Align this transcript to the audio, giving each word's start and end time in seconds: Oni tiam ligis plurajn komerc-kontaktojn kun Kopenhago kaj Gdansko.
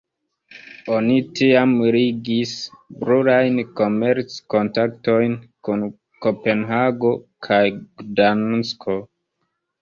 Oni 0.93 1.17
tiam 1.39 1.73
ligis 1.95 2.53
plurajn 3.03 3.59
komerc-kontaktojn 3.81 5.37
kun 5.69 5.85
Kopenhago 6.27 7.13
kaj 7.49 7.61
Gdansko. 7.77 8.99